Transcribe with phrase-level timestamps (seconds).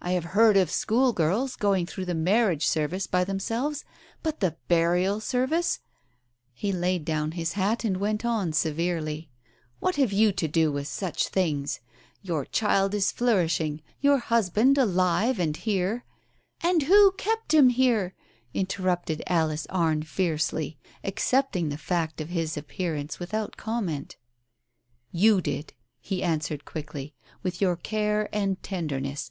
[0.00, 3.84] I have heard of schoolgirls going through the marriage service by themselves,
[4.22, 5.80] but the burial service"
[6.54, 9.28] He laid down his hat and went on severely,
[9.78, 11.80] "What have you to do with such things?
[12.22, 16.06] Your child is flourish ing— your husband alive and here"
[16.62, 18.14] "And who kept him here?"
[18.54, 24.16] interrupted Alice Arne fiercely, accepting the fact of his appearance without comment.
[25.12, 29.30] "You did," he answered quickly, "with your care and tenderness.